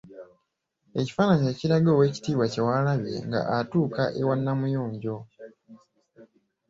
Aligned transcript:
Ekifaananyi 0.99 1.47
ekiraga 1.53 1.87
Oweekitiibwa 1.91 2.45
Kyewalabye 2.53 3.17
nga 3.27 3.39
atuuka 3.57 4.03
ewa 4.21 4.35
Namuyonjo. 4.43 5.17